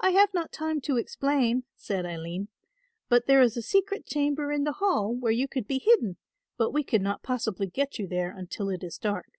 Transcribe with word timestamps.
"I 0.00 0.10
have 0.10 0.34
not 0.34 0.50
time 0.50 0.80
to 0.80 0.96
explain," 0.96 1.62
said 1.76 2.04
Aline, 2.04 2.48
"but 3.08 3.26
there 3.28 3.40
is 3.40 3.56
a 3.56 3.62
secret 3.62 4.04
chamber 4.04 4.50
in 4.50 4.64
the 4.64 4.72
Hall 4.82 5.14
where 5.14 5.30
you 5.30 5.46
could 5.46 5.68
be 5.68 5.78
hidden, 5.78 6.16
but 6.56 6.72
we 6.72 6.82
could 6.82 7.02
not 7.02 7.22
possibly 7.22 7.68
get 7.68 8.00
you 8.00 8.08
there 8.08 8.36
until 8.36 8.68
it 8.68 8.82
is 8.82 8.98
dark. 8.98 9.38